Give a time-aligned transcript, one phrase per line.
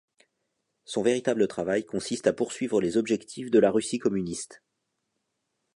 [0.83, 4.63] Son véritable travail consiste à poursuivre les objectifs de la Russie communiste.